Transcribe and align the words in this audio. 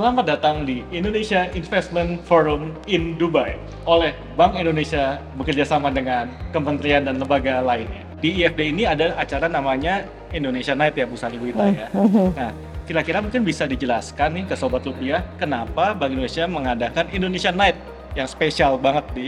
Selamat 0.00 0.24
datang 0.24 0.64
di 0.64 0.80
Indonesia 0.96 1.44
Investment 1.52 2.24
Forum 2.24 2.72
in 2.88 3.20
Dubai 3.20 3.60
oleh 3.84 4.16
Bank 4.32 4.56
Indonesia 4.56 5.20
bekerjasama 5.36 5.92
dengan 5.92 6.24
kementerian 6.56 7.04
dan 7.04 7.20
lembaga 7.20 7.60
lainnya. 7.60 8.08
Di 8.16 8.32
IFD 8.40 8.72
ini 8.72 8.88
ada 8.88 9.12
acara 9.20 9.44
namanya 9.44 10.08
Indonesia 10.32 10.72
Night 10.72 10.96
ya 10.96 11.04
Bu 11.04 11.20
Sari 11.20 11.36
Wita 11.36 11.68
ya. 11.68 11.92
Nah, 12.32 12.48
kira-kira 12.88 13.20
mungkin 13.20 13.44
bisa 13.44 13.68
dijelaskan 13.68 14.40
nih 14.40 14.44
ke 14.48 14.56
Sobat 14.56 14.88
Rupiah 14.88 15.20
kenapa 15.36 15.92
Bank 15.92 16.16
Indonesia 16.16 16.48
mengadakan 16.48 17.04
Indonesia 17.12 17.52
Night 17.52 17.76
yang 18.16 18.24
spesial 18.24 18.80
banget 18.80 19.04
di 19.12 19.26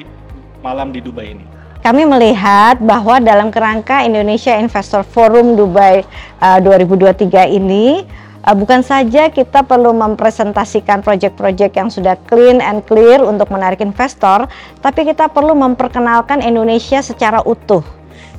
malam 0.64 0.88
di 0.88 1.04
Dubai 1.04 1.36
ini. 1.36 1.44
Kami 1.84 2.08
melihat 2.08 2.80
bahwa 2.80 3.20
dalam 3.20 3.52
kerangka 3.52 4.08
Indonesia 4.08 4.56
Investor 4.56 5.04
Forum 5.04 5.52
Dubai 5.52 6.00
uh, 6.40 6.56
2023 6.64 7.60
ini 7.60 8.08
bukan 8.50 8.82
saja 8.82 9.30
kita 9.30 9.62
perlu 9.62 9.94
mempresentasikan 9.94 10.98
proyek-proyek 11.06 11.78
yang 11.78 11.86
sudah 11.86 12.18
clean 12.26 12.58
and 12.58 12.82
clear 12.90 13.22
untuk 13.22 13.46
menarik 13.54 13.78
investor, 13.78 14.50
tapi 14.82 15.06
kita 15.06 15.30
perlu 15.30 15.54
memperkenalkan 15.54 16.42
Indonesia 16.42 16.98
secara 16.98 17.38
utuh. 17.46 17.86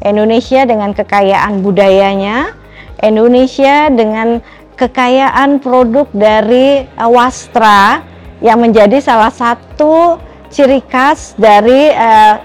Indonesia 0.03 0.67
dengan 0.67 0.91
kekayaan 0.91 1.63
budayanya, 1.63 2.51
Indonesia 2.99 3.87
dengan 3.87 4.43
kekayaan 4.75 5.63
produk 5.63 6.11
dari 6.11 6.83
uh, 6.99 7.07
wastra 7.07 8.03
yang 8.43 8.59
menjadi 8.59 8.99
salah 8.99 9.31
satu 9.31 10.19
ciri 10.51 10.83
khas 10.91 11.39
dari 11.39 11.87
uh, 11.95 12.35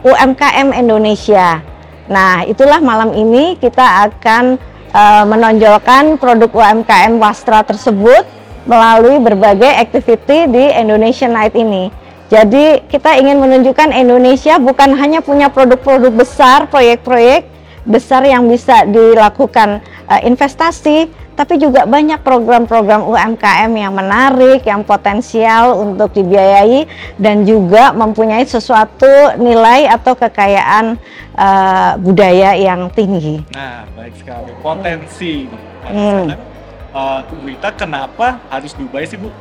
UMKM 0.00 0.72
Indonesia. 0.72 1.60
Nah, 2.08 2.48
itulah 2.48 2.80
malam 2.80 3.12
ini 3.12 3.60
kita 3.60 4.08
akan 4.08 4.71
uh, 4.92 5.24
menonjolkan 5.26 6.16
produk 6.20 6.48
UMKM 6.52 7.18
Wastra 7.18 7.64
tersebut 7.66 8.24
melalui 8.64 9.18
berbagai 9.18 9.68
activity 9.68 10.46
di 10.46 10.64
Indonesia 10.70 11.26
Night 11.26 11.58
ini. 11.58 11.90
Jadi 12.32 12.88
kita 12.88 13.20
ingin 13.20 13.44
menunjukkan 13.44 13.92
Indonesia 13.92 14.56
bukan 14.56 14.96
hanya 14.96 15.20
punya 15.20 15.52
produk-produk 15.52 16.24
besar, 16.24 16.64
proyek-proyek 16.72 17.51
besar 17.82 18.22
yang 18.22 18.46
bisa 18.46 18.86
dilakukan 18.86 19.82
uh, 20.06 20.20
investasi, 20.22 21.10
tapi 21.32 21.56
juga 21.56 21.88
banyak 21.88 22.20
program-program 22.20 23.08
UMKM 23.08 23.72
yang 23.72 23.92
menarik, 23.96 24.62
yang 24.62 24.84
potensial 24.84 25.80
untuk 25.80 26.12
dibiayai 26.12 26.86
dan 27.16 27.42
juga 27.48 27.90
mempunyai 27.96 28.44
sesuatu 28.44 29.34
nilai 29.40 29.88
atau 29.88 30.12
kekayaan 30.12 31.00
uh, 31.34 31.92
budaya 31.98 32.54
yang 32.54 32.92
tinggi. 32.92 33.40
Nah, 33.56 33.88
baik 33.96 34.14
sekali. 34.20 34.50
Potensi. 34.60 35.48
Hmm. 35.88 36.30
Uh, 36.92 37.20
Wita, 37.42 37.72
kenapa 37.72 38.38
harus 38.52 38.76
Dubai 38.76 39.08
sih 39.08 39.16
Bu? 39.16 39.32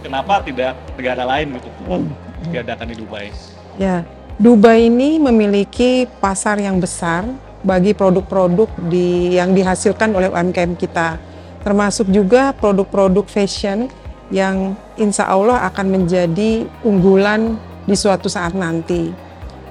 Kenapa 0.00 0.40
tidak 0.40 0.78
negara 0.96 1.28
lain 1.28 1.60
gitu 1.60 1.68
hmm. 1.90 2.08
diadakan 2.54 2.86
di 2.88 2.96
Dubai? 2.96 3.28
Ya, 3.76 4.06
Dubai 4.40 4.88
ini 4.88 5.20
memiliki 5.20 6.08
pasar 6.22 6.56
yang 6.56 6.80
besar 6.80 7.28
bagi 7.60 7.92
produk-produk 7.92 8.68
di 8.88 9.36
yang 9.36 9.52
dihasilkan 9.52 10.16
oleh 10.16 10.32
UMKM 10.32 10.76
kita 10.80 11.20
termasuk 11.60 12.08
juga 12.08 12.56
produk-produk 12.56 13.28
fashion 13.28 13.92
yang 14.32 14.78
insya 14.96 15.28
Allah 15.28 15.66
akan 15.68 15.86
menjadi 16.00 16.64
unggulan 16.86 17.58
di 17.84 17.96
suatu 17.98 18.30
saat 18.30 18.56
nanti. 18.56 19.12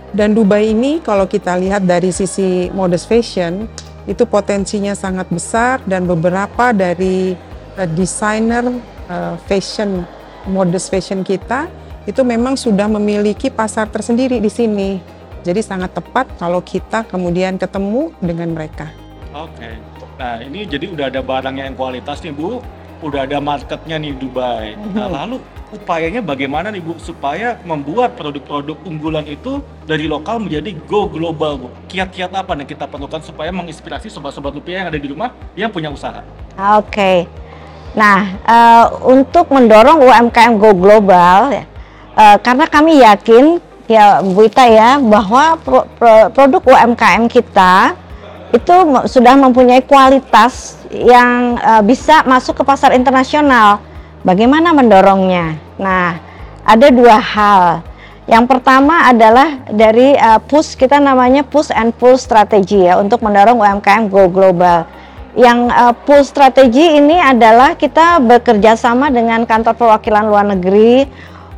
Dan 0.09 0.33
Dubai 0.33 0.73
ini 0.73 0.99
kalau 1.01 1.29
kita 1.29 1.53
lihat 1.57 1.85
dari 1.85 2.09
sisi 2.09 2.67
modest 2.73 3.05
fashion, 3.05 3.69
itu 4.09 4.25
potensinya 4.25 4.97
sangat 4.97 5.29
besar 5.29 5.81
dan 5.85 6.09
beberapa 6.09 6.73
dari 6.73 7.37
uh, 7.77 7.89
desainer 7.93 8.65
uh, 9.05 9.37
fashion, 9.45 10.01
modest 10.49 10.89
fashion 10.89 11.21
kita 11.21 11.69
itu 12.09 12.25
memang 12.25 12.57
sudah 12.57 12.89
memiliki 12.89 13.53
pasar 13.53 13.85
tersendiri 13.85 14.41
di 14.41 14.49
sini. 14.49 15.18
Jadi 15.43 15.61
sangat 15.63 15.95
tepat 15.95 16.27
kalau 16.35 16.59
kita 16.59 17.07
kemudian 17.07 17.55
ketemu 17.55 18.11
dengan 18.19 18.51
mereka. 18.51 18.91
Oke. 19.31 19.55
Okay. 19.55 19.73
Nah 20.19 20.43
ini 20.43 20.67
jadi 20.67 20.91
udah 20.91 21.05
ada 21.07 21.23
barangnya 21.23 21.71
yang 21.71 21.77
kualitas 21.79 22.19
nih 22.19 22.35
Bu, 22.35 22.59
udah 22.99 23.23
ada 23.23 23.39
marketnya 23.39 23.95
nih 23.95 24.11
Dubai. 24.19 24.75
Nah 24.91 25.07
mhm. 25.07 25.15
lalu 25.15 25.35
upayanya 25.71 26.19
bagaimana 26.19 26.67
nih 26.75 26.83
Bu 26.83 26.99
supaya 26.99 27.55
membuat 27.63 28.19
produk-produk 28.19 28.75
unggulan 28.83 29.23
itu 29.31 29.63
dari 29.87 30.11
lokal 30.11 30.43
menjadi 30.43 30.75
go 30.83 31.07
global 31.07 31.55
Bu? 31.55 31.67
Kiat-kiat 31.87 32.35
apa 32.35 32.51
nih 32.59 32.67
kita 32.67 32.83
perlukan 32.91 33.23
supaya 33.23 33.47
menginspirasi 33.55 34.11
sobat-sobat 34.11 34.51
rupiah 34.51 34.83
yang 34.83 34.89
ada 34.91 34.99
di 34.99 35.07
rumah 35.07 35.31
yang 35.55 35.71
punya 35.71 35.87
usaha? 35.87 36.19
Oke. 36.75 36.91
Okay. 36.91 37.17
Nah, 37.97 38.37
uh, 38.45 38.85
untuk 39.09 39.49
mendorong 39.49 40.03
UMKM 40.05 40.61
go 40.61 40.77
global, 40.77 41.49
uh, 42.13 42.37
karena 42.37 42.65
kami 42.69 43.01
yakin 43.01 43.57
ya 43.89 44.21
Bu 44.21 44.45
Ita 44.45 44.69
ya 44.69 45.01
bahwa 45.01 45.57
pro, 45.57 45.89
pro, 45.97 46.29
produk 46.29 46.61
UMKM 46.61 47.25
kita 47.25 47.97
itu 48.53 48.73
sudah 49.09 49.33
mempunyai 49.37 49.81
kualitas 49.85 50.77
yang 50.89 51.57
uh, 51.57 51.81
bisa 51.81 52.21
masuk 52.25 52.61
ke 52.61 52.63
pasar 52.65 52.93
internasional. 52.93 53.81
Bagaimana 54.25 54.73
mendorongnya? 54.73 55.57
Nah, 55.77 56.17
ada 56.65 56.87
dua 56.93 57.17
hal. 57.17 57.81
Yang 58.29 58.45
pertama 58.45 59.09
adalah 59.09 59.57
dari 59.73 60.13
uh, 60.13 60.37
push 60.37 60.77
kita 60.77 61.01
namanya 61.01 61.41
push 61.41 61.73
and 61.73 61.97
pull 61.97 62.13
strategi 62.13 62.85
ya 62.85 63.01
untuk 63.01 63.25
mendorong 63.25 63.57
UMKM 63.57 64.05
go 64.09 64.29
global. 64.29 64.85
Yang 65.33 65.59
uh, 65.73 65.93
pull 66.05 66.21
strategi 66.21 66.99
ini 67.01 67.17
adalah 67.17 67.73
kita 67.73 68.21
bekerja 68.21 68.77
sama 68.77 69.09
dengan 69.09 69.45
kantor 69.49 69.73
perwakilan 69.77 70.25
luar 70.29 70.45
negeri 70.45 71.09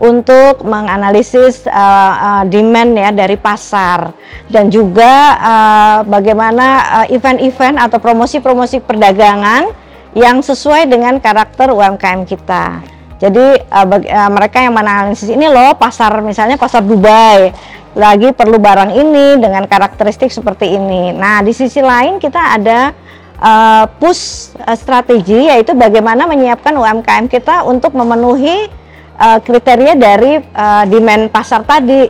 untuk 0.02 0.66
menganalisis 0.66 1.70
uh, 1.70 2.14
uh, 2.18 2.44
demand 2.50 2.98
ya 2.98 3.14
dari 3.14 3.38
pasar 3.38 4.10
dan 4.50 4.74
juga 4.74 5.38
uh, 5.38 5.98
bagaimana 6.10 6.66
event-event 7.14 7.78
uh, 7.78 7.86
atau 7.86 8.02
promosi-promosi 8.02 8.82
perdagangan 8.82 9.70
yang 10.18 10.42
sesuai 10.42 10.90
dengan 10.90 11.22
karakter 11.22 11.70
UMKM 11.70 12.26
kita. 12.26 12.82
Jadi 13.22 13.62
uh, 13.62 13.86
bagi, 13.86 14.10
uh, 14.10 14.32
mereka 14.34 14.58
yang 14.66 14.74
menganalisis 14.74 15.30
ini 15.30 15.46
loh 15.46 15.78
pasar 15.78 16.10
misalnya 16.26 16.58
pasar 16.58 16.82
Dubai 16.82 17.54
lagi 17.94 18.34
perlu 18.34 18.58
barang 18.58 18.98
ini 18.98 19.38
dengan 19.38 19.70
karakteristik 19.70 20.34
seperti 20.34 20.74
ini. 20.74 21.14
Nah 21.14 21.46
di 21.46 21.54
sisi 21.54 21.78
lain 21.86 22.18
kita 22.18 22.58
ada 22.58 22.90
uh, 23.38 23.86
push 24.02 24.58
uh, 24.66 24.74
strategi 24.74 25.46
yaitu 25.46 25.78
bagaimana 25.78 26.26
menyiapkan 26.26 26.74
UMKM 26.74 27.30
kita 27.30 27.62
untuk 27.70 27.94
memenuhi 27.94 28.81
uh, 29.22 29.40
kriteria 29.40 29.94
dari 29.94 30.42
uh, 30.42 30.84
demand 30.90 31.30
pasar 31.30 31.62
tadi. 31.62 32.10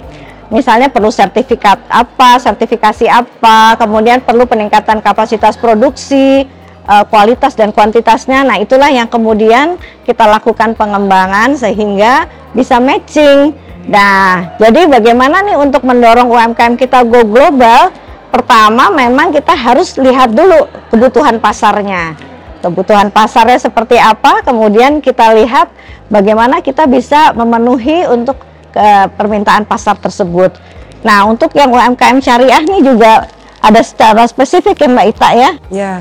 Misalnya 0.51 0.91
perlu 0.91 1.07
sertifikat 1.07 1.79
apa, 1.88 2.35
sertifikasi 2.35 3.07
apa, 3.07 3.79
kemudian 3.79 4.19
perlu 4.19 4.44
peningkatan 4.44 4.99
kapasitas 4.99 5.55
produksi, 5.55 6.44
uh, 6.88 7.07
kualitas 7.07 7.55
dan 7.55 7.71
kuantitasnya. 7.71 8.44
Nah, 8.44 8.59
itulah 8.59 8.91
yang 8.91 9.07
kemudian 9.07 9.79
kita 10.03 10.27
lakukan 10.27 10.75
pengembangan 10.75 11.55
sehingga 11.55 12.27
bisa 12.51 12.83
matching. 12.83 13.55
Nah, 13.88 14.59
jadi 14.59 14.91
bagaimana 14.91 15.39
nih 15.39 15.55
untuk 15.55 15.88
mendorong 15.88 16.27
UMKM 16.27 16.75
kita 16.75 17.07
go 17.07 17.23
global? 17.23 17.95
Pertama, 18.31 18.91
memang 18.91 19.31
kita 19.31 19.55
harus 19.55 19.95
lihat 20.00 20.35
dulu 20.35 20.67
kebutuhan 20.91 21.39
pasarnya 21.39 22.31
kebutuhan 22.61 23.09
pasarnya 23.09 23.57
seperti 23.57 23.97
apa, 23.97 24.45
kemudian 24.45 25.01
kita 25.01 25.33
lihat 25.33 25.73
bagaimana 26.07 26.61
kita 26.61 26.85
bisa 26.85 27.33
memenuhi 27.33 28.05
untuk 28.05 28.38
ke 28.72 28.88
permintaan 29.19 29.67
pasar 29.67 29.99
tersebut. 29.99 30.55
Nah, 31.01 31.25
untuk 31.25 31.51
yang 31.57 31.73
UMKM 31.73 32.21
syariah 32.21 32.61
ini 32.61 32.85
juga 32.85 33.27
ada 33.57 33.81
secara 33.81 34.24
spesifik 34.30 34.86
ya 34.86 34.88
Mbak 34.88 35.06
Ita 35.12 35.30
ya? 35.33 35.51
Ya, 35.74 35.95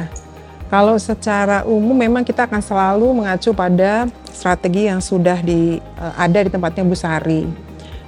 kalau 0.70 0.94
secara 1.02 1.66
umum 1.66 1.98
memang 1.98 2.22
kita 2.22 2.46
akan 2.46 2.62
selalu 2.62 3.10
mengacu 3.10 3.50
pada 3.50 4.06
strategi 4.30 4.86
yang 4.86 5.02
sudah 5.02 5.42
di, 5.42 5.82
uh, 5.98 6.14
ada 6.14 6.46
di 6.46 6.50
tempatnya 6.52 6.86
Bu 6.86 6.94
Sari. 6.94 7.42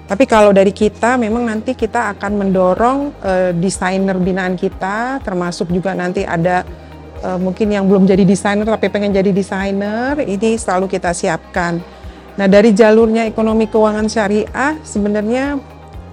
Tapi 0.07 0.25
kalau 0.31 0.53
dari 0.55 0.71
kita 0.71 1.19
memang 1.19 1.49
nanti 1.49 1.75
kita 1.75 2.15
akan 2.15 2.33
mendorong 2.39 2.99
uh, 3.19 3.51
desainer 3.57 4.15
binaan 4.15 4.55
kita, 4.55 5.19
termasuk 5.27 5.75
juga 5.75 5.97
nanti 5.97 6.23
ada 6.23 6.63
uh, 7.23 7.39
mungkin 7.39 7.71
yang 7.71 7.87
belum 7.87 8.05
jadi 8.05 8.27
desainer 8.27 8.67
tapi 8.67 8.91
pengen 8.91 9.15
jadi 9.15 9.31
desainer 9.31 10.19
ini 10.21 10.59
selalu 10.59 10.91
kita 10.91 11.15
siapkan. 11.15 11.79
Nah 12.37 12.47
dari 12.51 12.75
jalurnya 12.75 13.25
ekonomi 13.25 13.71
keuangan 13.71 14.11
syariah 14.11 14.77
sebenarnya 14.83 15.61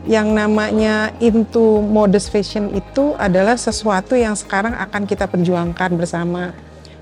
yang 0.08 0.32
namanya 0.32 1.12
into 1.20 1.84
modest 1.84 2.32
fashion 2.32 2.72
itu 2.72 3.14
adalah 3.20 3.60
sesuatu 3.60 4.16
yang 4.16 4.34
sekarang 4.38 4.72
akan 4.78 5.04
kita 5.04 5.28
perjuangkan 5.28 5.92
bersama. 6.00 6.56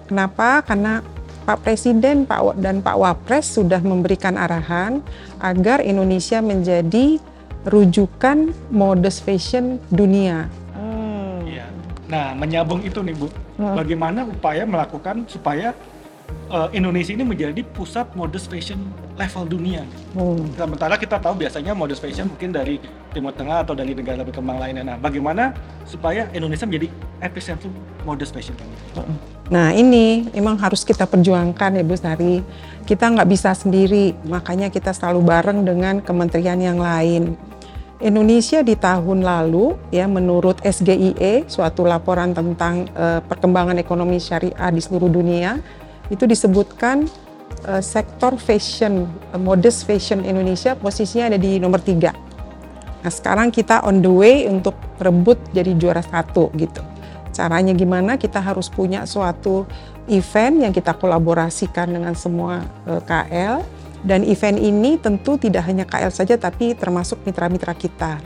Kenapa? 0.09 0.65
Karena 0.65 1.03
Pak 1.47 1.63
Presiden 1.63 2.27
Pak 2.27 2.59
dan 2.59 2.83
Pak 2.83 2.99
Wapres 2.99 3.47
sudah 3.47 3.79
memberikan 3.79 4.35
arahan 4.35 4.99
agar 5.39 5.79
Indonesia 5.79 6.43
menjadi 6.43 7.23
rujukan 7.63 8.51
modest 8.67 9.23
fashion 9.23 9.79
dunia. 9.87 10.51
Hmm. 12.07 12.15
Nah, 12.15 12.27
menyambung 12.33 12.81
itu 12.87 13.03
nih 13.03 13.15
Bu, 13.15 13.27
hmm. 13.59 13.75
bagaimana 13.75 14.23
upaya 14.23 14.63
melakukan 14.63 15.27
supaya 15.27 15.75
eh, 16.47 16.69
Indonesia 16.71 17.11
ini 17.11 17.27
menjadi 17.27 17.61
pusat 17.75 18.07
modest 18.15 18.47
fashion 18.47 18.79
level 19.19 19.43
dunia. 19.45 19.83
Hmm. 20.15 20.47
Sementara 20.55 20.95
kita 20.95 21.19
tahu 21.19 21.43
biasanya 21.43 21.75
modest 21.75 21.99
fashion 21.99 22.31
mungkin 22.31 22.55
dari 22.55 22.79
Timur 23.11 23.35
Tengah 23.35 23.67
atau 23.67 23.75
dari 23.75 23.91
negara 23.91 24.23
berkembang 24.23 24.55
lainnya. 24.55 24.95
Nah, 24.95 24.97
bagaimana 24.97 25.51
supaya 25.83 26.31
Indonesia 26.31 26.63
menjadi 26.63 26.87
epicentrum 27.19 27.75
modest 28.07 28.31
fashion? 28.31 28.55
Nah 29.47 29.71
ini 29.71 30.27
memang 30.35 30.59
harus 30.59 30.83
kita 30.83 31.07
perjuangkan 31.07 31.79
ya 31.79 31.83
Bu 31.83 31.95
Sari. 31.95 32.43
Kita 32.87 33.11
nggak 33.11 33.27
bisa 33.27 33.51
sendiri, 33.51 34.15
makanya 34.27 34.71
kita 34.71 34.95
selalu 34.95 35.23
bareng 35.23 35.59
dengan 35.67 35.99
kementerian 35.99 36.59
yang 36.59 36.79
lain. 36.79 37.35
Indonesia 37.97 38.61
di 38.61 38.77
tahun 38.77 39.25
lalu 39.25 39.73
ya 39.89 40.05
menurut 40.05 40.61
SGIE 40.61 41.49
suatu 41.49 41.81
laporan 41.81 42.29
tentang 42.29 42.85
eh, 42.93 43.21
perkembangan 43.25 43.81
ekonomi 43.81 44.21
syariah 44.21 44.69
di 44.69 44.81
seluruh 44.81 45.09
dunia 45.09 45.57
itu 46.13 46.29
disebutkan 46.29 47.09
eh, 47.65 47.81
sektor 47.81 48.37
fashion 48.37 49.09
eh, 49.33 49.41
modest 49.41 49.89
fashion 49.89 50.21
Indonesia 50.21 50.77
posisinya 50.77 51.33
ada 51.33 51.39
di 51.41 51.57
nomor 51.57 51.81
tiga. 51.81 52.13
Nah 53.01 53.09
sekarang 53.09 53.49
kita 53.49 53.81
on 53.81 54.05
the 54.05 54.13
way 54.13 54.45
untuk 54.45 54.77
rebut 55.01 55.41
jadi 55.49 55.73
juara 55.73 56.05
satu 56.05 56.53
gitu. 56.53 56.85
Caranya 57.33 57.73
gimana? 57.73 58.17
Kita 58.17 58.41
harus 58.41 58.69
punya 58.69 59.05
suatu 59.09 59.65
event 60.05 60.69
yang 60.69 60.73
kita 60.73 60.93
kolaborasikan 60.93 61.97
dengan 61.97 62.13
semua 62.13 62.61
eh, 62.85 63.01
KL 63.01 63.76
dan 64.05 64.21
event 64.27 64.57
ini 64.61 64.99
tentu 65.01 65.39
tidak 65.39 65.65
hanya 65.65 65.87
KL 65.87 66.13
saja 66.13 66.35
tapi 66.37 66.77
termasuk 66.77 67.17
mitra-mitra 67.25 67.73
kita. 67.73 68.21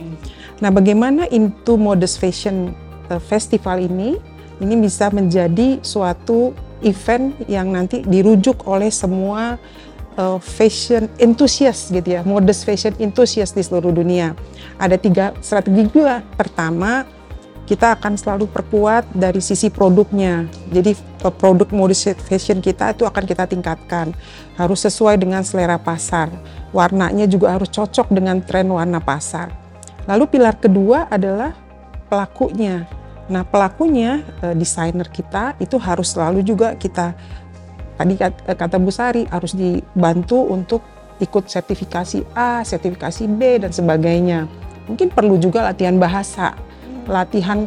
Nah, 0.60 0.70
bagaimana 0.70 1.24
Into 1.32 1.80
Modest 1.80 2.20
Fashion 2.20 2.76
eh, 3.08 3.22
Festival 3.22 3.80
ini 3.80 4.18
ini 4.62 4.74
bisa 4.78 5.08
menjadi 5.10 5.82
suatu 5.82 6.54
event 6.84 7.34
yang 7.50 7.72
nanti 7.72 8.02
dirujuk 8.04 8.68
oleh 8.68 8.92
semua 8.92 9.56
eh, 10.18 10.38
fashion 10.38 11.08
enthusiast 11.16 11.90
gitu 11.90 12.18
ya, 12.18 12.22
modest 12.22 12.68
fashion 12.68 12.92
enthusiast 13.00 13.56
di 13.56 13.62
seluruh 13.64 13.94
dunia. 13.94 14.36
Ada 14.76 15.00
tiga 15.00 15.32
strategi 15.40 15.88
juga. 15.88 16.20
Pertama, 16.36 17.06
kita 17.72 17.96
akan 17.96 18.20
selalu 18.20 18.52
perkuat 18.52 19.08
dari 19.16 19.40
sisi 19.40 19.72
produknya. 19.72 20.44
Jadi 20.68 20.92
produk 21.40 21.64
modest 21.72 22.20
fashion 22.20 22.60
kita 22.60 22.92
itu 22.92 23.08
akan 23.08 23.24
kita 23.24 23.48
tingkatkan. 23.48 24.12
Harus 24.60 24.84
sesuai 24.84 25.16
dengan 25.16 25.40
selera 25.40 25.80
pasar. 25.80 26.28
Warnanya 26.76 27.24
juga 27.24 27.56
harus 27.56 27.72
cocok 27.72 28.12
dengan 28.12 28.44
tren 28.44 28.68
warna 28.68 29.00
pasar. 29.00 29.48
Lalu 30.04 30.36
pilar 30.36 30.60
kedua 30.60 31.08
adalah 31.08 31.56
pelakunya. 32.12 32.84
Nah, 33.32 33.40
pelakunya 33.40 34.20
eh, 34.44 34.52
desainer 34.52 35.08
kita 35.08 35.56
itu 35.56 35.80
harus 35.80 36.12
selalu 36.12 36.44
juga 36.44 36.76
kita 36.76 37.16
tadi 37.96 38.20
eh, 38.20 38.52
kata 38.52 38.76
Bu 38.76 38.92
Sari 38.92 39.24
harus 39.32 39.56
dibantu 39.56 40.44
untuk 40.44 40.84
ikut 41.24 41.48
sertifikasi 41.48 42.36
A, 42.36 42.60
sertifikasi 42.68 43.24
B 43.32 43.64
dan 43.64 43.72
sebagainya. 43.72 44.44
Mungkin 44.92 45.08
perlu 45.08 45.40
juga 45.40 45.64
latihan 45.64 45.96
bahasa, 45.96 46.52
latihan 47.06 47.66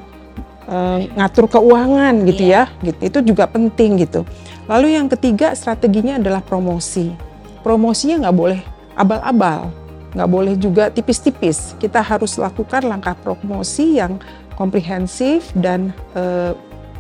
eh, 0.68 1.00
ngatur 1.16 1.50
keuangan 1.50 2.14
gitu 2.28 2.44
ya, 2.50 2.70
gitu. 2.82 3.00
Itu 3.02 3.20
juga 3.22 3.50
penting 3.50 4.02
gitu. 4.02 4.24
Lalu 4.66 4.98
yang 4.98 5.08
ketiga 5.12 5.54
strateginya 5.54 6.18
adalah 6.18 6.42
promosi. 6.42 7.14
Promosinya 7.62 8.28
nggak 8.28 8.38
boleh 8.38 8.62
abal-abal, 8.94 9.74
nggak 10.14 10.30
boleh 10.30 10.54
juga 10.58 10.90
tipis-tipis. 10.90 11.74
Kita 11.82 12.02
harus 12.02 12.38
lakukan 12.38 12.86
langkah 12.86 13.18
promosi 13.18 13.98
yang 13.98 14.18
komprehensif 14.56 15.52
dan 15.58 15.92
eh, 16.16 16.54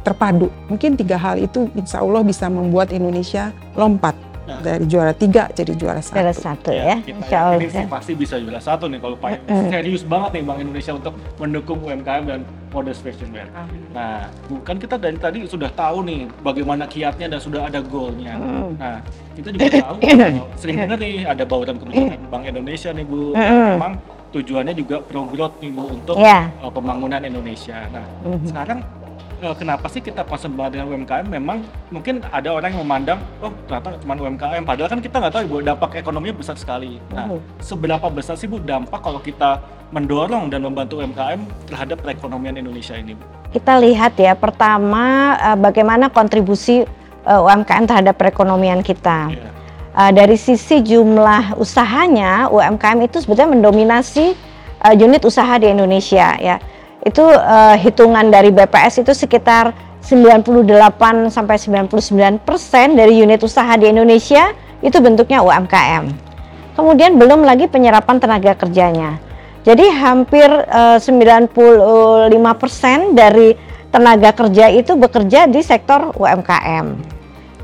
terpadu. 0.06 0.54
Mungkin 0.70 0.94
tiga 0.94 1.18
hal 1.18 1.42
itu 1.42 1.66
insya 1.74 2.06
Allah 2.06 2.22
bisa 2.22 2.46
membuat 2.46 2.94
Indonesia 2.94 3.50
lompat 3.74 4.14
Nah. 4.46 4.62
dari 4.62 4.86
juara 4.86 5.10
tiga 5.10 5.50
jadi 5.50 5.74
juara 5.74 5.98
satu. 6.00 6.14
Juara 6.16 6.30
satu 6.32 6.70
ya, 6.70 7.02
kita 7.02 7.18
insya 7.18 7.38
Allah 7.44 7.66
sih 7.66 7.86
pasti 7.86 8.12
bisa 8.14 8.38
juara 8.38 8.62
satu 8.62 8.86
nih 8.86 9.00
kalau 9.00 9.18
Pak 9.18 9.42
serius 9.70 10.06
banget 10.06 10.38
nih 10.38 10.44
Bank 10.44 10.60
Indonesia 10.62 10.94
untuk 10.94 11.14
mendukung 11.36 11.82
UMKM 11.82 12.24
dan 12.24 12.40
modest 12.70 13.02
fashion 13.02 13.32
wear. 13.32 13.50
Nah, 13.90 14.30
bukan 14.46 14.76
kita 14.78 14.96
dari 14.96 15.16
tadi 15.16 15.40
sudah 15.46 15.72
tahu 15.72 16.04
nih 16.04 16.30
bagaimana 16.42 16.86
kiatnya 16.86 17.26
dan 17.28 17.40
sudah 17.40 17.66
ada 17.66 17.80
goalnya. 17.80 18.36
Hmm. 18.36 18.78
Nah, 18.78 19.00
kita 19.34 19.50
juga 19.50 19.66
tahu 19.82 19.96
kalau 20.04 20.46
sering 20.56 20.76
dengar 20.78 20.98
nih 21.00 21.14
ada 21.24 21.44
bauran 21.44 21.76
kebijakan 21.76 22.20
Bank 22.28 22.44
Indonesia 22.46 22.90
nih 22.92 23.04
Bu. 23.04 23.32
Hmm. 23.32 23.70
Memang 23.76 23.94
tujuannya 24.30 24.74
juga 24.76 25.00
pro 25.00 25.26
growth 25.26 25.58
nih 25.58 25.72
Bu 25.72 25.84
untuk 25.90 26.16
Ya. 26.20 26.52
uh, 26.60 26.70
pembangunan 26.70 27.18
Indonesia. 27.20 27.88
Nah, 27.90 28.06
Mhm. 28.22 28.46
sekarang 28.46 28.80
kenapa 29.56 29.86
sih 29.92 30.00
kita 30.00 30.24
concern 30.24 30.56
banget 30.56 30.80
dengan 30.80 30.96
UMKM? 30.96 31.26
Memang 31.28 31.58
mungkin 31.92 32.24
ada 32.32 32.50
orang 32.56 32.72
yang 32.74 32.82
memandang, 32.84 33.20
oh 33.44 33.52
ternyata 33.68 34.00
cuma 34.00 34.14
UMKM. 34.16 34.64
Padahal 34.64 34.90
kan 34.90 35.00
kita 35.04 35.16
nggak 35.20 35.34
tahu 35.34 35.44
Bu 35.48 35.58
dampak 35.62 35.92
ekonominya 36.00 36.36
besar 36.40 36.56
sekali. 36.56 36.98
Nah, 37.12 37.30
Mhm. 37.30 37.40
seberapa 37.60 38.08
besar 38.08 38.40
sih 38.40 38.48
Bu 38.48 38.64
dampak 38.64 39.04
kalau 39.04 39.20
kita 39.20 39.60
mendorong 39.92 40.50
dan 40.50 40.64
membantu 40.64 41.04
UMKM 41.04 41.44
terhadap 41.70 42.02
perekonomian 42.02 42.56
Indonesia 42.58 42.96
ini? 42.96 43.14
Bu? 43.16 43.24
Kita 43.52 43.80
lihat 43.80 44.16
ya, 44.20 44.34
pertama 44.36 45.36
eh, 45.40 45.58
bagaimana 45.60 46.08
kontribusi 46.12 46.84
eh, 47.26 47.42
UMKM 47.42 47.86
terhadap 47.90 48.16
perekonomian 48.16 48.86
kita. 48.86 49.34
Iya. 49.34 49.50
Uh, 49.96 50.12
dari 50.12 50.36
sisi 50.36 50.84
jumlah 50.84 51.56
usahanya 51.56 52.52
UMKM 52.52 53.08
itu 53.08 53.24
sebetulnya 53.24 53.56
mendominasi 53.56 54.36
unit 54.92 55.24
usaha 55.24 55.56
di 55.56 55.72
Indonesia 55.72 56.36
ya. 56.36 56.60
Itu 57.06 57.22
uh, 57.22 57.78
hitungan 57.78 58.34
dari 58.34 58.50
BPS 58.50 59.06
itu 59.06 59.14
sekitar 59.14 59.72
98 60.02 60.66
sampai 61.30 61.58
99 61.58 62.42
persen 62.42 62.98
dari 62.98 63.22
unit 63.22 63.42
usaha 63.46 63.74
di 63.78 63.90
Indonesia 63.90 64.54
itu 64.82 64.98
bentuknya 65.02 65.42
UMKM. 65.42 66.14
Kemudian 66.78 67.18
belum 67.18 67.42
lagi 67.42 67.66
penyerapan 67.66 68.18
tenaga 68.22 68.54
kerjanya. 68.54 69.18
Jadi 69.66 69.90
hampir 69.90 70.46
eh, 70.46 71.02
95 71.02 71.50
persen 72.62 73.18
dari 73.18 73.58
tenaga 73.90 74.30
kerja 74.36 74.70
itu 74.70 74.94
bekerja 74.94 75.50
di 75.50 75.66
sektor 75.66 76.14
UMKM. 76.14 76.86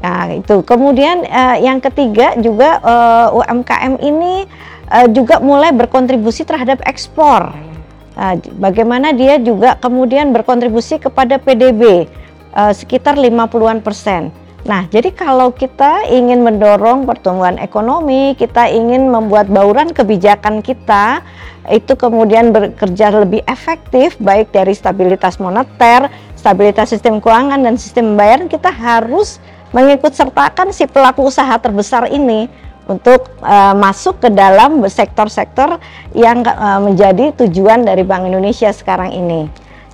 Nah, 0.02 0.34
itu. 0.34 0.66
Kemudian 0.66 1.22
eh, 1.22 1.62
yang 1.62 1.78
ketiga 1.78 2.34
juga 2.42 2.82
eh, 2.82 3.38
UMKM 3.38 4.02
ini 4.02 4.50
eh, 4.90 5.08
juga 5.14 5.38
mulai 5.38 5.70
berkontribusi 5.70 6.42
terhadap 6.42 6.82
ekspor. 6.90 7.71
Nah, 8.12 8.36
bagaimana 8.60 9.16
dia 9.16 9.40
juga 9.40 9.80
kemudian 9.80 10.36
berkontribusi 10.36 11.00
kepada 11.00 11.40
PDB 11.40 12.08
eh, 12.56 12.74
sekitar 12.76 13.16
50-an 13.16 13.80
persen. 13.80 14.32
Nah, 14.62 14.86
jadi 14.94 15.10
kalau 15.10 15.50
kita 15.50 16.06
ingin 16.06 16.46
mendorong 16.46 17.10
pertumbuhan 17.10 17.58
ekonomi, 17.58 18.38
kita 18.38 18.70
ingin 18.70 19.10
membuat 19.10 19.50
bauran 19.50 19.90
kebijakan 19.90 20.62
kita 20.62 21.26
itu 21.70 21.94
kemudian 21.98 22.54
bekerja 22.54 23.10
lebih 23.26 23.42
efektif 23.50 24.18
baik 24.22 24.54
dari 24.54 24.78
stabilitas 24.78 25.42
moneter, 25.42 26.14
stabilitas 26.38 26.94
sistem 26.94 27.18
keuangan 27.18 27.62
dan 27.62 27.74
sistem 27.78 28.14
pembayaran 28.14 28.50
kita 28.50 28.70
harus 28.70 29.42
mengikut 29.74 30.14
sertakan 30.14 30.70
si 30.70 30.86
pelaku 30.86 31.26
usaha 31.26 31.54
terbesar 31.58 32.10
ini 32.10 32.50
untuk 32.92 33.32
eh, 33.40 33.76
masuk 33.76 34.20
ke 34.20 34.30
dalam 34.30 34.84
sektor-sektor 34.84 35.80
yang 36.12 36.44
eh, 36.44 36.80
menjadi 36.84 37.32
tujuan 37.40 37.88
dari 37.88 38.04
Bank 38.04 38.28
Indonesia 38.28 38.70
sekarang 38.76 39.16
ini. 39.16 39.48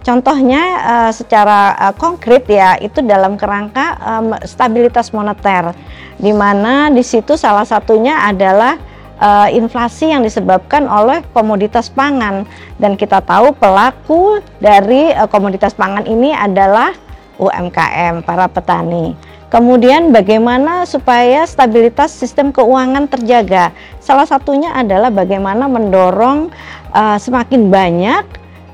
Contohnya 0.07 0.63
eh, 0.63 1.11
secara 1.11 1.75
eh, 1.75 1.93
konkret 1.99 2.47
ya 2.47 2.79
itu 2.79 3.03
dalam 3.03 3.35
kerangka 3.35 3.99
em, 3.99 4.27
stabilitas 4.47 5.11
moneter, 5.11 5.75
di 6.15 6.31
mana 6.31 6.87
di 6.87 7.03
situ 7.03 7.35
salah 7.35 7.67
satunya 7.67 8.23
adalah 8.23 8.79
eh, 9.19 9.49
inflasi 9.59 10.15
yang 10.15 10.23
disebabkan 10.23 10.87
oleh 10.87 11.27
komoditas 11.35 11.91
pangan 11.91 12.47
dan 12.79 12.95
kita 12.95 13.19
tahu 13.19 13.51
pelaku 13.51 14.39
dari 14.63 15.11
eh, 15.11 15.27
komoditas 15.27 15.75
pangan 15.75 16.07
ini 16.07 16.31
adalah 16.31 16.95
UMKM 17.35 18.23
para 18.25 18.47
petani. 18.47 19.26
Kemudian 19.47 20.11
bagaimana 20.11 20.83
supaya 20.83 21.47
stabilitas 21.47 22.11
sistem 22.11 22.51
keuangan 22.51 23.07
terjaga? 23.07 23.71
Salah 24.03 24.27
satunya 24.27 24.75
adalah 24.75 25.07
bagaimana 25.07 25.71
mendorong 25.71 26.51
eh, 26.91 27.17
semakin 27.17 27.71
banyak 27.71 28.27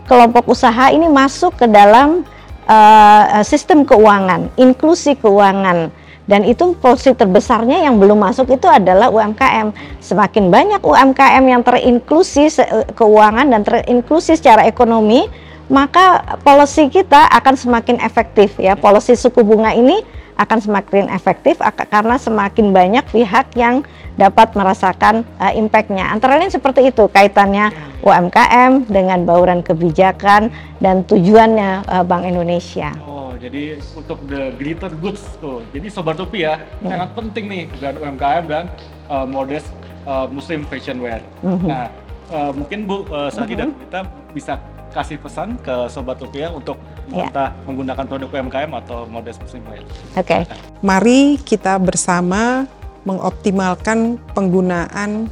kelompok 0.09 0.49
usaha 0.49 0.89
ini 0.89 1.05
masuk 1.05 1.61
ke 1.61 1.69
dalam 1.69 2.25
eh, 2.65 3.45
sistem 3.45 3.85
keuangan, 3.85 4.49
inklusi 4.57 5.13
keuangan. 5.13 5.93
Dan 6.23 6.47
itu 6.47 6.73
porsi 6.79 7.11
terbesarnya 7.11 7.83
yang 7.83 7.99
belum 7.99 8.15
masuk 8.23 8.55
itu 8.55 8.65
adalah 8.65 9.11
UMKM. 9.11 9.75
Semakin 9.99 10.49
banyak 10.49 10.79
UMKM 10.79 11.43
yang 11.43 11.61
terinklusi 11.61 12.47
keuangan 12.95 13.51
dan 13.51 13.61
terinklusi 13.67 14.39
secara 14.39 14.63
ekonomi, 14.63 15.27
maka 15.67 16.23
policy 16.41 16.87
kita 16.87 17.27
akan 17.27 17.59
semakin 17.59 17.99
efektif 17.99 18.55
ya. 18.55 18.79
Policy 18.79 19.19
suku 19.19 19.43
bunga 19.43 19.75
ini 19.75 20.22
akan 20.37 20.59
semakin 20.59 21.09
efektif 21.13 21.61
karena 21.89 22.15
semakin 22.17 22.73
banyak 22.73 23.05
pihak 23.09 23.53
yang 23.53 23.85
dapat 24.13 24.53
merasakan 24.53 25.25
uh, 25.41 25.53
impact-nya. 25.53 26.09
Antara 26.13 26.37
lain 26.37 26.53
seperti 26.53 26.93
itu 26.93 27.09
kaitannya 27.09 27.73
UMKM 28.05 28.85
dengan 28.91 29.25
bauran 29.25 29.65
kebijakan 29.65 30.53
dan 30.77 31.01
tujuannya 31.07 31.87
uh, 31.87 32.03
Bank 32.05 32.27
Indonesia. 32.27 32.93
Oh, 33.05 33.33
Jadi 33.33 33.75
untuk 33.97 34.23
the 34.29 34.53
glitter 34.55 34.91
goods 35.01 35.23
tuh. 35.41 35.65
Jadi 35.73 35.87
sobat 35.89 36.15
rupiah 36.15 36.61
sangat 36.79 37.09
penting 37.17 37.45
nih 37.49 37.63
brand 37.75 37.97
UMKM 37.99 38.43
dan 38.47 38.65
uh, 39.09 39.25
modest 39.27 39.67
uh, 40.05 40.29
muslim 40.29 40.63
fashion 40.69 41.01
wear. 41.01 41.19
Mhm. 41.43 41.67
Nah, 41.67 41.87
uh, 42.31 42.51
mungkin 42.55 42.87
Bu 42.87 43.03
uh, 43.09 43.27
Sadi 43.33 43.57
dan 43.57 43.75
kita 43.75 44.07
bisa 44.31 44.59
kasih 44.93 45.17
pesan 45.17 45.57
ke 45.59 45.89
sobat 45.89 46.21
rupiah 46.21 46.53
untuk 46.53 46.77
Ya. 47.11 47.27
entah 47.27 47.49
menggunakan 47.67 48.05
produk 48.07 48.29
UMKM 48.31 48.71
atau 48.79 49.03
modest 49.11 49.43
muslim 49.43 49.59
wear. 49.67 49.83
Oke. 50.15 50.47
Mari 50.79 51.35
kita 51.43 51.75
bersama 51.75 52.63
mengoptimalkan 53.03 54.15
penggunaan 54.31 55.27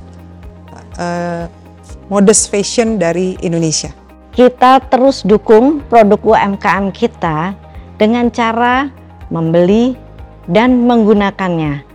eh, 1.00 1.48
modest 2.12 2.52
fashion 2.52 3.00
dari 3.00 3.40
Indonesia. 3.40 3.96
Kita 4.36 4.84
terus 4.92 5.24
dukung 5.24 5.80
produk 5.88 6.20
UMKM 6.20 6.92
kita 6.92 7.56
dengan 7.96 8.28
cara 8.32 8.92
membeli 9.32 9.96
dan 10.52 10.84
menggunakannya. 10.88 11.88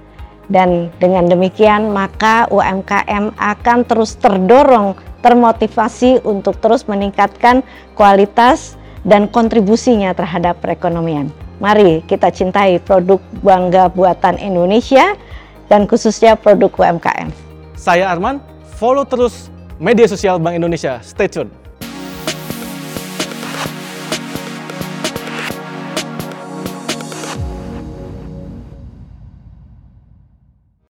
Dan 0.47 0.95
dengan 1.03 1.27
demikian 1.27 1.91
maka 1.91 2.47
UMKM 2.49 3.35
akan 3.35 3.79
terus 3.85 4.15
terdorong, 4.17 4.95
termotivasi 5.27 6.23
untuk 6.23 6.55
terus 6.63 6.87
meningkatkan 6.87 7.67
kualitas 7.99 8.79
dan 9.03 9.27
kontribusinya 9.27 10.15
terhadap 10.15 10.63
perekonomian. 10.63 11.35
Mari 11.59 12.07
kita 12.07 12.31
cintai 12.31 12.79
produk 12.79 13.19
bangga 13.43 13.91
buatan 13.91 14.39
Indonesia 14.39 15.19
dan 15.67 15.91
khususnya 15.91 16.39
produk 16.39 16.71
UMKM. 16.71 17.35
Saya 17.75 18.07
Arman, 18.07 18.39
follow 18.79 19.03
terus 19.03 19.51
media 19.83 20.07
sosial 20.07 20.39
Bank 20.39 20.63
Indonesia. 20.63 21.03
Stay 21.03 21.27
tune. 21.27 21.66